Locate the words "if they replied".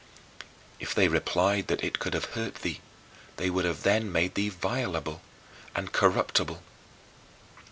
0.79-1.67